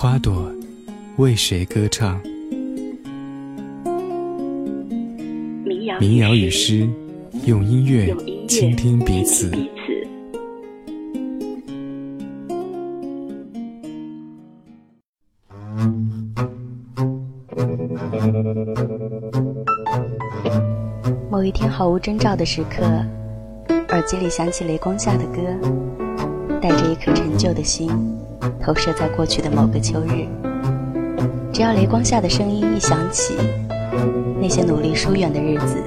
[0.00, 0.48] 花朵
[1.16, 2.20] 为谁歌唱？
[5.98, 6.88] 民谣与诗，
[7.46, 8.14] 用音乐
[8.46, 9.50] 倾听彼此。
[21.28, 22.84] 某一天毫无征兆的时刻，
[23.88, 25.40] 耳机里响起雷光下的歌，
[26.62, 27.90] 带着一颗陈旧的心，
[28.60, 30.26] 投射在过去的某个秋日。
[31.52, 33.36] 只要雷光下的声音一响起，
[34.40, 35.82] 那些努力疏远的日子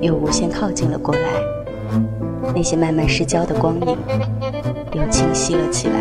[0.00, 1.20] 又无限靠近了过来，
[2.54, 3.98] 那些慢慢失焦的光影
[4.92, 5.94] 又清晰了起来。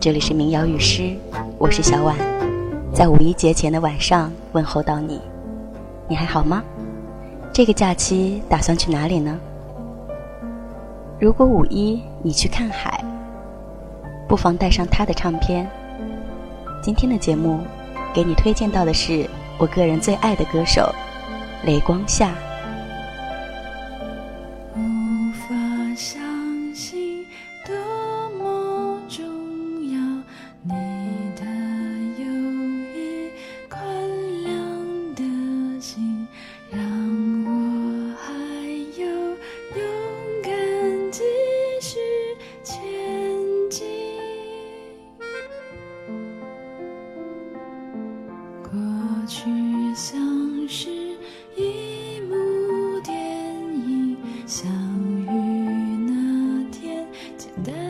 [0.00, 1.14] 这里是民谣与诗，
[1.58, 2.16] 我是小婉，
[2.92, 5.20] 在五一节前的晚上问候到你，
[6.08, 6.62] 你还好吗？
[7.52, 9.38] 这个假期打算去哪里呢？
[11.20, 12.99] 如果五一你去看海，
[14.30, 15.68] 不妨带上他的唱片。
[16.80, 17.64] 今天的节目，
[18.14, 19.28] 给你推荐到的是
[19.58, 20.88] 我个人最爱的歌手，
[21.64, 22.32] 雷光夏。
[57.62, 57.72] 你。《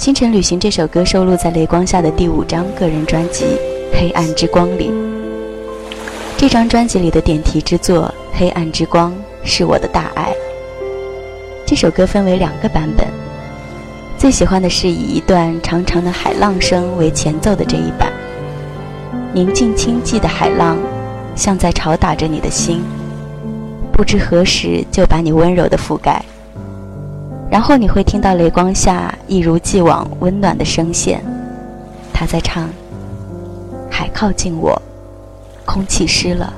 [0.00, 3.44] 星辰旅行》这首歌收录在雷光下的第五张个人专辑
[3.92, 4.90] 《黑暗之光》里。
[6.38, 9.12] 这张专辑里的点题之作《黑暗之光》
[9.44, 10.32] 是我的大爱。
[11.66, 13.06] 这首歌分为两个版本，
[14.16, 18.10] 最喜欢的是以一段长长的海浪声为前奏的这一版。
[19.34, 20.78] 宁静清寂的海浪，
[21.36, 22.82] 像在吵打着你的心，
[23.92, 26.24] 不知何时就把你温柔的覆盖。
[27.50, 31.20] 然后你会听到雷光下一如既往温暖的声线，
[32.12, 32.70] 他在唱
[33.90, 34.80] ：“海靠近我，
[35.64, 36.52] 空气湿了，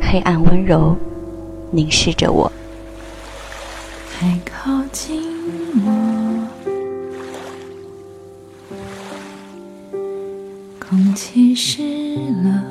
[0.00, 0.96] 黑暗温柔
[1.70, 2.50] 凝视着我。
[4.18, 5.22] 海靠近
[5.84, 6.48] 我，
[10.80, 11.82] 空气湿
[12.42, 12.64] 了，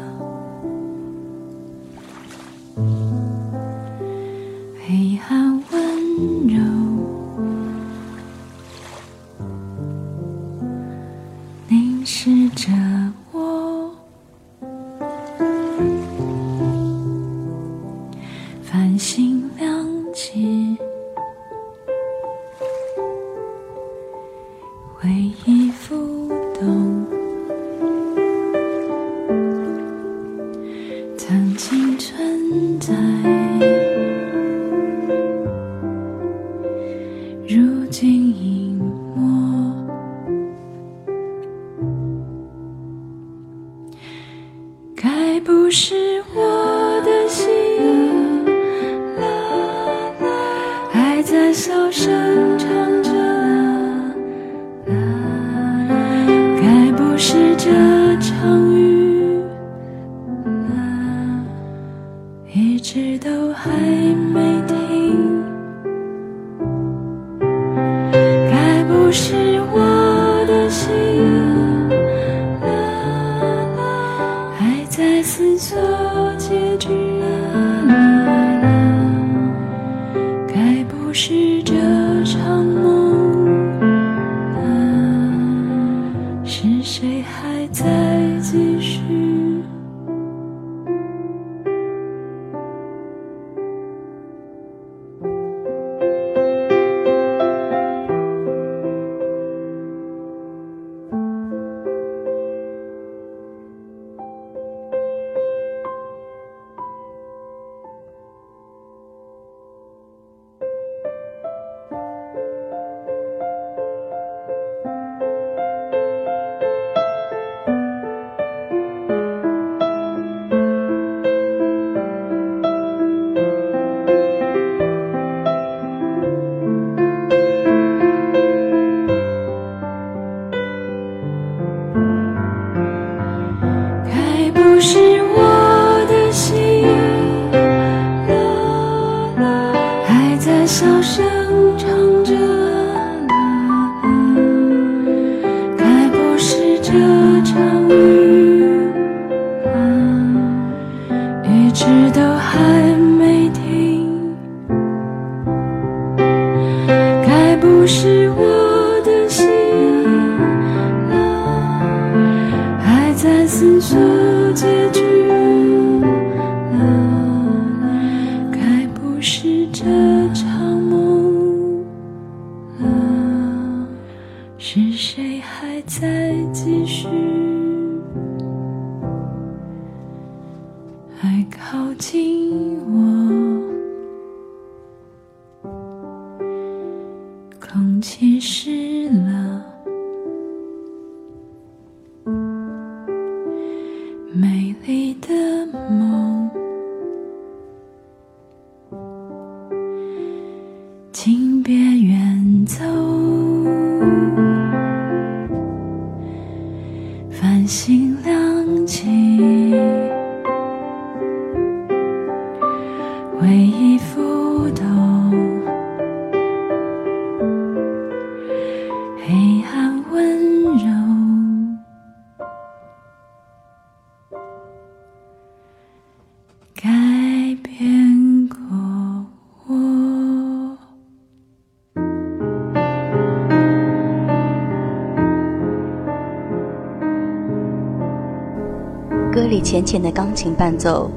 [239.76, 241.12] 浅浅的钢琴伴奏，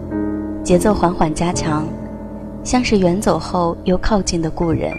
[0.65, 1.87] 节奏缓缓加强，
[2.65, 4.93] 像是远走后又靠近的故人。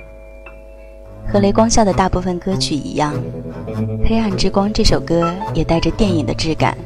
[1.27, 3.13] 和雷光下的大部分歌曲一样，
[4.07, 6.77] 《黑暗之光》这首歌也带着电影的质感。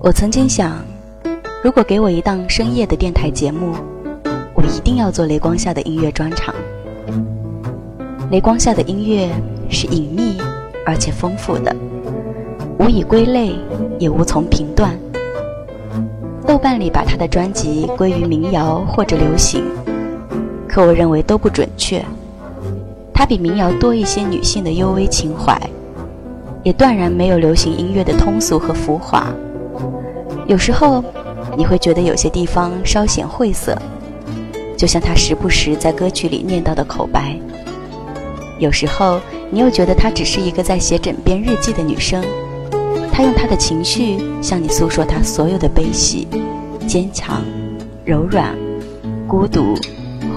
[0.00, 0.82] 我曾经想，
[1.62, 3.74] 如果给我一档深夜的电台节目，
[4.54, 6.54] 我一定要做雷光下的音乐专场。
[8.30, 9.28] 雷光下的音乐
[9.68, 10.40] 是隐秘
[10.86, 11.76] 而且丰富的，
[12.78, 13.54] 无以归类，
[13.98, 14.98] 也无从评断。
[16.60, 19.64] 豆瓣里把他的专辑归于民谣或者流行，
[20.68, 22.04] 可我认为都不准确。
[23.14, 25.58] 它比民谣多一些女性的幽微情怀，
[26.62, 29.32] 也断然没有流行音乐的通俗和浮华。
[30.46, 31.02] 有时候，
[31.56, 33.74] 你会觉得有些地方稍显晦涩，
[34.76, 37.34] 就像他时不时在歌曲里念叨的口白。
[38.58, 39.18] 有时候，
[39.50, 42.22] 你又觉得她只是一个在写枕边日记的女生，
[43.12, 46.26] 他用他的情绪向你诉说他所有的悲喜、
[46.86, 47.42] 坚强、
[48.04, 48.56] 柔软、
[49.28, 49.74] 孤独，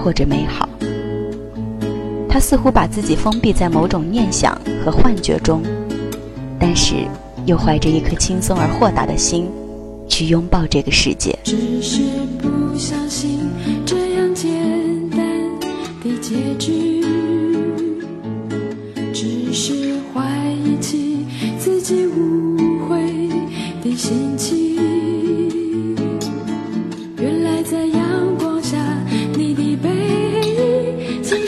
[0.02, 0.68] 或者美好。
[2.28, 5.62] 他似乎把自己封闭在某种念想和幻觉中，
[6.58, 6.94] 但是
[7.46, 9.48] 又怀着一颗轻松而豁达的心，
[10.08, 11.38] 去拥抱这个世界。
[11.44, 12.02] 只是
[12.42, 13.38] 不相信
[13.86, 14.50] 这样简
[15.10, 15.20] 单
[16.02, 17.04] 的结局，
[19.12, 20.20] 只是怀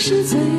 [0.09, 0.56] 是最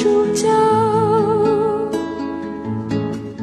[0.00, 0.46] 主角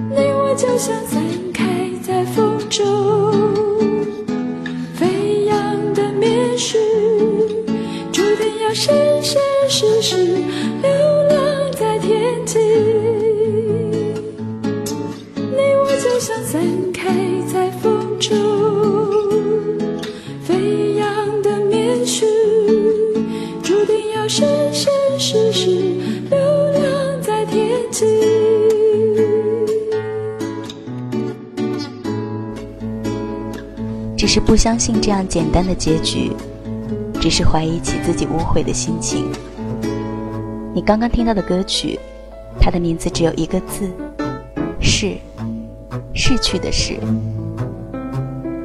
[0.09, 1.21] 你我就像散
[1.53, 3.53] 开在风中
[4.93, 6.77] 飞扬的棉絮
[8.09, 10.15] 注定要生生世世
[34.35, 36.29] 是不相信这样简单的结局，
[37.21, 39.31] 只是怀疑起自己误会的心情。
[40.73, 41.97] 你刚刚听到的歌曲，
[42.59, 43.89] 它的名字只有一个字：
[44.81, 45.15] 逝，
[46.13, 46.99] 逝去的逝。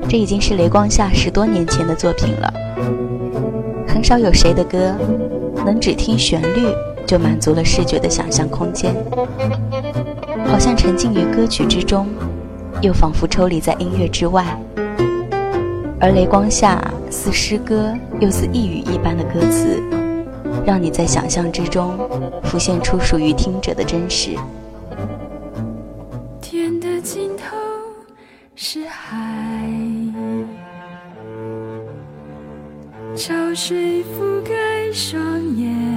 [0.09, 2.53] 这已经是雷光下十多年前的作品了。
[3.87, 4.97] 很少有谁的歌，
[5.65, 6.67] 能只听旋律
[7.07, 8.93] 就满足了视觉的想象空间，
[10.47, 12.09] 好像沉浸于歌曲之中。
[12.83, 14.59] 又仿佛抽离在音乐之外，
[16.01, 19.79] 而雷光下似诗歌又似呓语一般的歌词，
[20.65, 21.99] 让你在想象之中
[22.43, 24.31] 浮现出属于听者的真实。
[26.41, 27.55] 天的尽头
[28.55, 29.15] 是海，
[33.15, 35.21] 潮水覆盖双
[35.55, 35.90] 眼。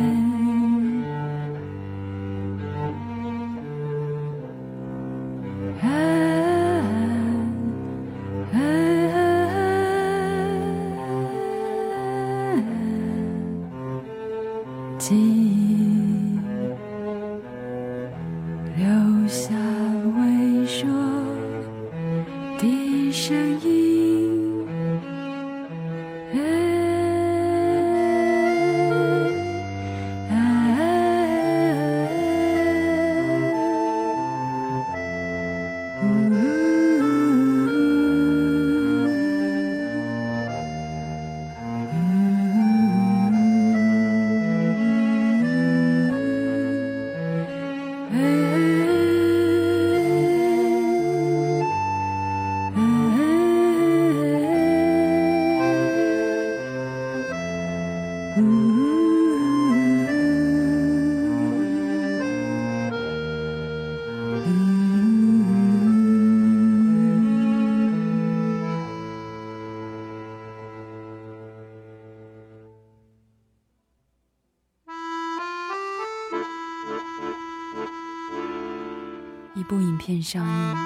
[80.23, 80.77] 上映，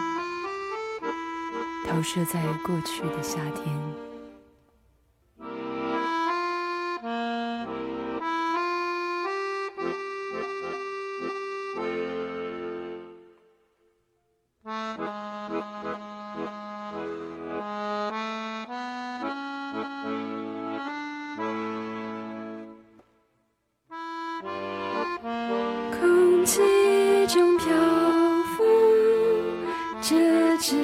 [1.88, 4.07] 投射在过去的夏天。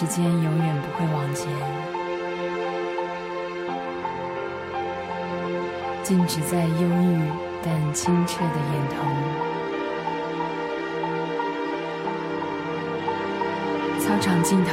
[0.00, 1.48] 时间永远不会往前，
[6.04, 7.20] 静止在忧郁
[7.64, 8.96] 但清澈的眼瞳。
[13.98, 14.70] 操场尽头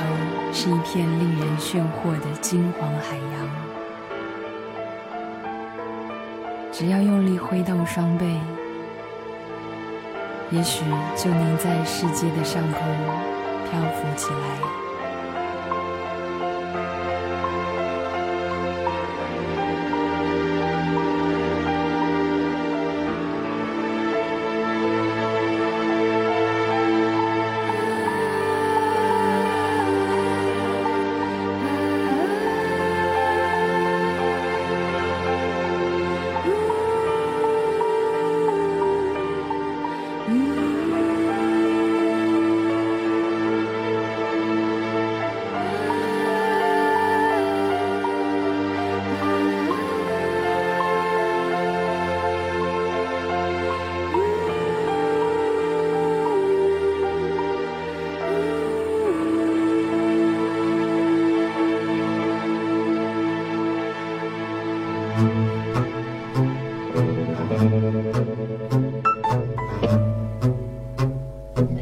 [0.54, 3.50] 是一片令人炫惑的金黄海洋，
[6.72, 8.40] 只要用力挥动双臂。
[10.52, 10.86] 也许
[11.16, 12.80] 就能在世界的上空
[13.72, 14.85] 漂浮起来。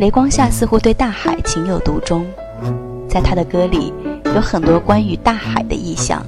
[0.04, 2.26] 雷光下似乎对大海情有独钟，
[3.08, 3.94] 在他的歌里
[4.36, 6.22] 有很多关于大海的意象，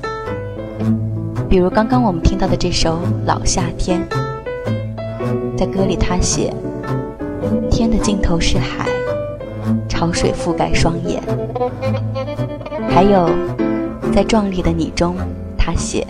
[1.49, 2.91] 比如刚刚我们听到的这首
[3.25, 4.01] 《老夏天》。
[5.57, 6.53] 在歌里他写
[7.69, 8.87] ：“天的尽头是海，
[9.89, 11.21] 潮水覆盖双眼。”
[12.87, 13.29] 还有，
[14.13, 15.17] 在《壮丽的你》中，
[15.57, 16.07] 他写：“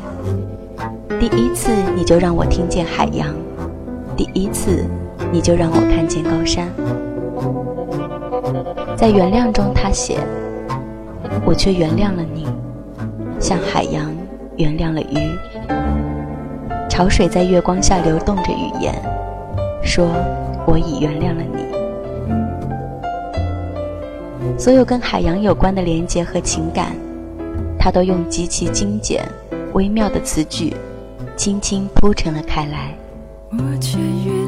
[1.19, 3.33] 第一次你就让我听见海洋，
[4.15, 4.85] 第一次
[5.31, 6.71] 你就让我看见高山。”
[8.97, 10.17] 在原谅中，他写
[11.45, 12.47] ：“我却原谅了你，
[13.39, 14.09] 像海洋
[14.57, 15.17] 原谅了鱼。
[16.89, 18.95] 潮水在月光下流动着语言，
[19.83, 20.07] 说
[20.65, 21.65] 我已原谅了你。
[24.57, 26.95] 所有跟海洋有关的连结和情感，
[27.77, 29.27] 他都用极其精简、
[29.73, 30.73] 微妙的词句，
[31.35, 32.95] 轻轻铺陈了开来。
[33.51, 34.44] 我却原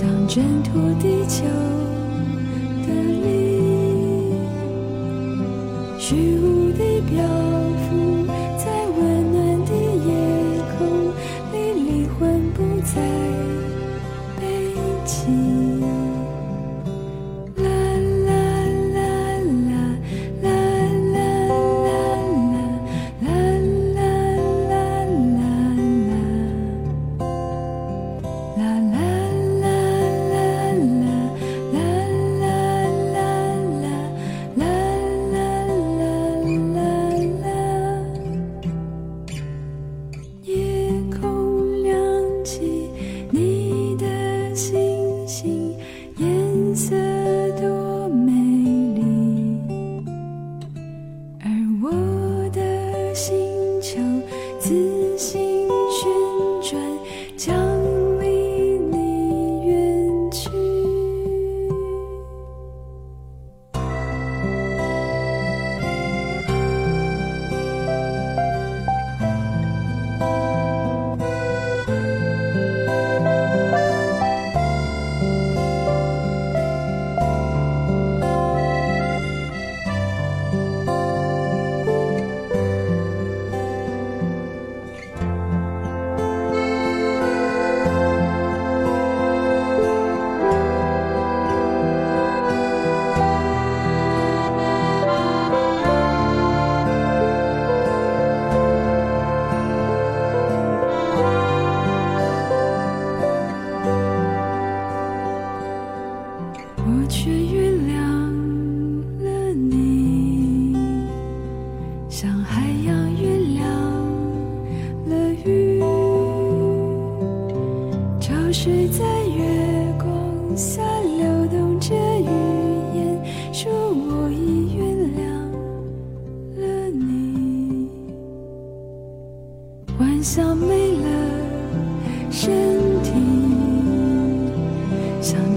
[0.00, 1.44] 想挣脱地球
[2.86, 2.88] 的
[3.24, 3.26] 力，
[5.98, 7.20] 虚无地表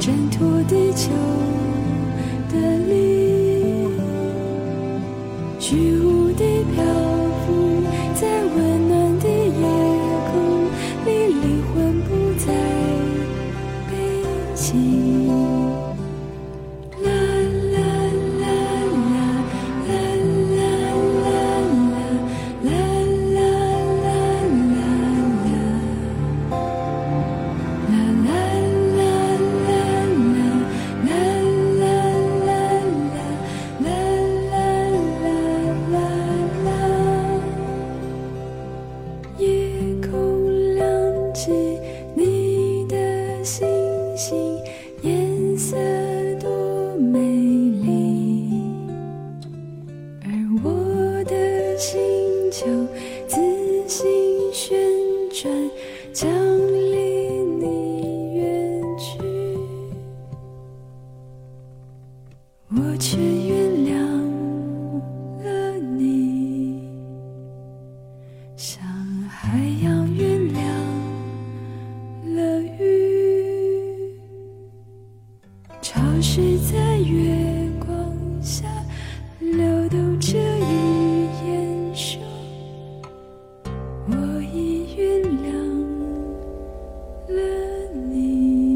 [0.02, 1.12] 挣脱地球
[2.50, 3.88] 的力，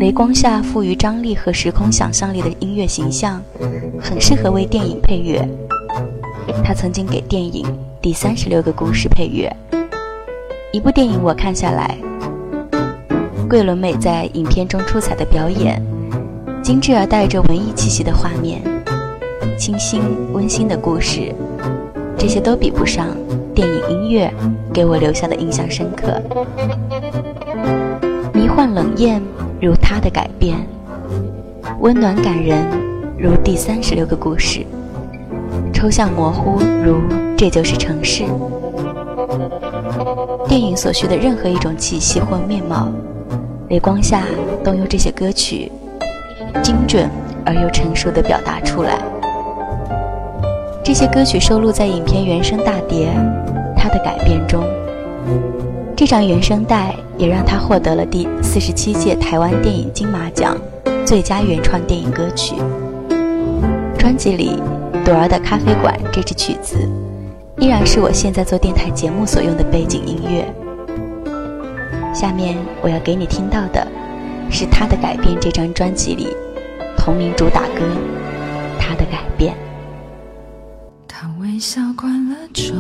[0.06, 0.10] 你。
[0.10, 3.42] 雷光下富于张力和时空想象力的音乐形象，
[4.00, 5.44] 很适合为电影配乐。
[6.64, 7.66] 他曾经给电影
[8.04, 9.52] 《第三十六个故事》配乐。
[10.72, 11.98] 一部电影我看下来，
[13.50, 15.82] 桂纶镁在影片中出彩的表演，
[16.62, 18.62] 精致而带着文艺气息的画面，
[19.58, 21.34] 清新温馨的故事，
[22.16, 23.08] 这些都比不上
[23.56, 24.32] 电影音乐
[24.72, 26.22] 给我留下的印象深刻。
[28.32, 29.20] 迷幻冷艳
[29.66, 30.56] 如他的改变，
[31.80, 32.64] 温暖感人
[33.18, 34.64] 如第三十六个故事，
[35.74, 37.00] 抽象模糊如
[37.36, 38.26] 这就是城市。
[40.48, 42.90] 电影所需的任何一种气息或面貌，
[43.70, 44.26] 雷光下
[44.64, 45.72] 都用这些歌曲
[46.62, 47.10] 精准
[47.44, 49.00] 而又成熟地表达出来。
[50.84, 53.08] 这些歌曲收录在影片原声大碟
[53.76, 54.64] 《他的改变》中。
[55.98, 60.58] 这张原声带也让他获得了第四十七届台湾电影金马奖
[61.06, 62.56] 最佳原创电影歌曲。
[63.98, 64.62] 专辑里
[65.06, 66.78] 《朵儿的咖啡馆》这支曲子，
[67.60, 70.46] 依然是我现在做电台节目所用的背景音乐。
[72.14, 73.88] 下面我要给你听到的，
[74.52, 76.28] 是他的改变这张专辑里
[76.98, 77.80] 同名主打歌
[78.78, 79.54] 《他的改变》。
[81.08, 82.76] 他微笑关了窗，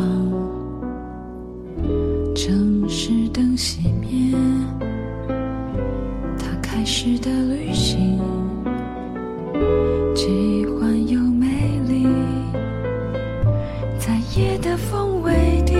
[7.05, 8.19] 值得旅行，
[10.15, 12.07] 奇幻又美丽，
[13.99, 15.77] 在夜的风微蝶，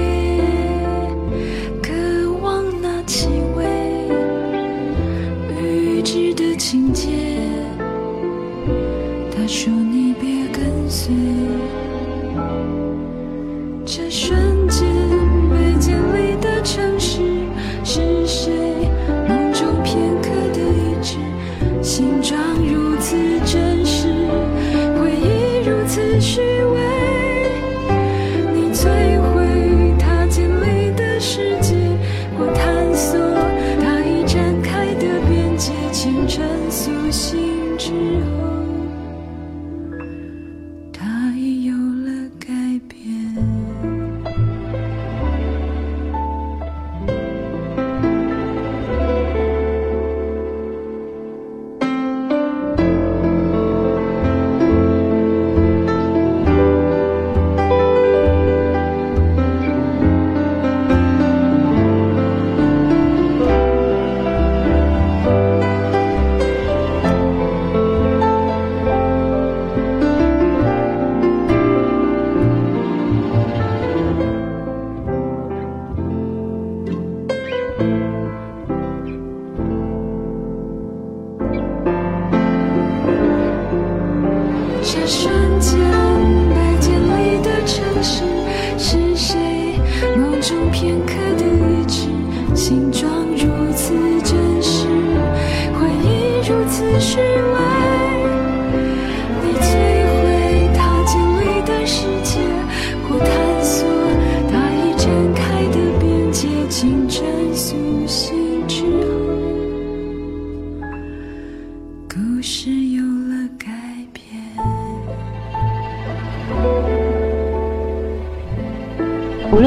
[1.81, 1.91] 渴
[2.43, 3.65] 望那气味，
[5.59, 7.09] 预知的情节。
[9.35, 11.11] 他说：“你别跟随。”
[13.83, 14.44] 这瞬。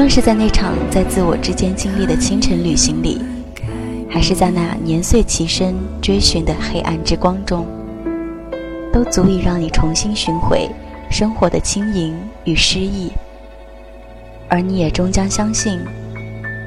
[0.09, 3.21] 是在那场在自我之间经历的清晨旅行里，
[4.09, 7.63] 还是在那年岁齐身追寻的黑暗之光中，
[8.91, 10.67] 都足以让你重新寻回
[11.11, 13.11] 生活的轻盈与诗意。
[14.49, 15.79] 而你也终将相信，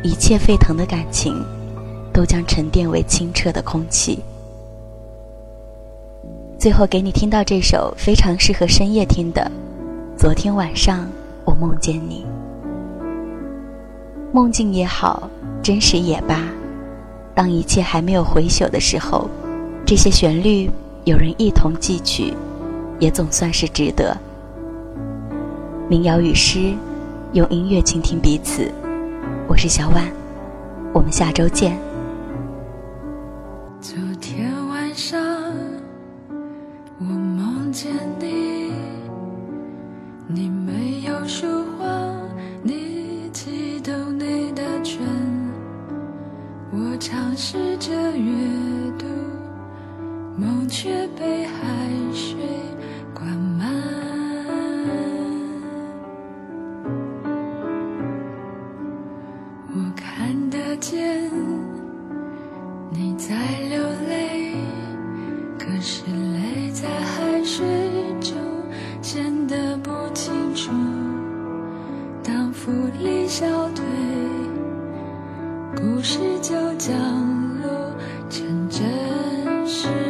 [0.05, 1.35] 一切沸腾的感情，
[2.13, 4.21] 都将沉淀为清澈的空气。
[6.61, 9.51] 最后给你听到这首非常适合深夜听的，
[10.17, 11.11] 《昨天晚上
[11.45, 12.25] 我梦见你》。
[14.35, 15.29] 梦境也好，
[15.63, 16.41] 真实也罢，
[17.35, 19.29] 当一切还没有回朽的时候，
[19.85, 20.71] 这些旋律
[21.05, 22.33] 有人一同记取，
[22.99, 24.17] 也总算是值得。
[25.87, 26.73] 民谣与诗，
[27.35, 28.73] 用音乐倾听彼此。
[29.47, 30.11] 我是小婉，
[30.95, 31.92] 我们下周见。
[73.43, 73.85] 消退。
[75.75, 76.95] 故事就降
[77.61, 77.93] 落
[78.31, 80.02] 成真实。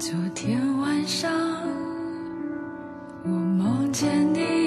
[0.00, 1.30] 昨天晚上
[3.22, 4.59] 我梦见你